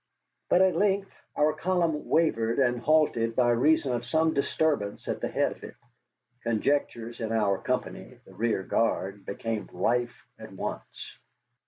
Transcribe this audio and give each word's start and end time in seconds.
But 0.49 0.63
at 0.63 0.75
length 0.75 1.11
our 1.35 1.53
column 1.53 2.09
wavered 2.09 2.57
and 2.57 2.79
halted 2.79 3.35
by 3.35 3.51
reason 3.51 3.91
of 3.93 4.03
some 4.03 4.33
disturbance 4.33 5.07
at 5.07 5.21
the 5.21 5.27
head 5.27 5.51
of 5.51 5.63
it. 5.63 5.75
Conjectures 6.41 7.19
in 7.19 7.31
our 7.31 7.59
company, 7.59 8.17
the 8.25 8.33
rear 8.33 8.63
guard, 8.63 9.27
became 9.27 9.69
rife 9.71 10.25
at 10.39 10.51
once. 10.53 11.19